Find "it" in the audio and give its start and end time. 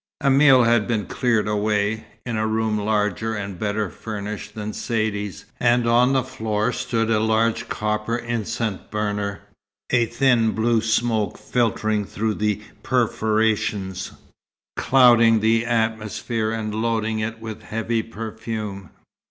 17.19-17.39